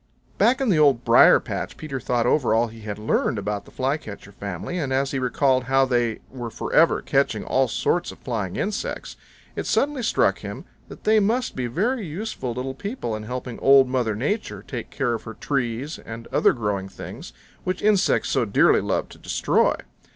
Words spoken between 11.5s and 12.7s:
be very useful